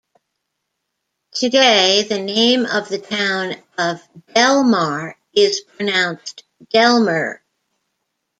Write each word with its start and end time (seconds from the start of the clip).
Today, 1.35 2.01
the 2.01 2.17
name 2.19 2.65
of 2.65 2.89
the 2.89 2.97
town 2.97 3.53
of 3.77 4.01
Delmar 4.33 5.15
is 5.31 5.61
pronounced 5.61 6.43
Delmer. 6.73 7.43